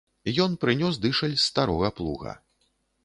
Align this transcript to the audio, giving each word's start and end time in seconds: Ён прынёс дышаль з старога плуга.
Ён 0.45 0.53
прынёс 0.63 0.97
дышаль 1.05 1.37
з 1.37 1.43
старога 1.49 1.93
плуга. 2.01 2.33